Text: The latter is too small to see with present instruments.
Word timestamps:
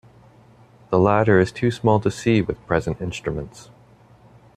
The 0.89 0.97
latter 0.97 1.39
is 1.39 1.51
too 1.51 1.69
small 1.69 1.99
to 1.99 2.09
see 2.09 2.41
with 2.41 2.65
present 2.65 3.01
instruments. 3.03 3.69